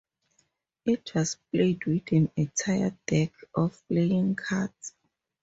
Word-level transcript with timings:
It 0.83 1.13
was 1.13 1.37
played 1.51 1.85
with 1.85 2.11
an 2.11 2.31
entire 2.35 2.97
deck 3.05 3.33
of 3.53 3.87
playing 3.87 4.33
cards. 4.35 4.95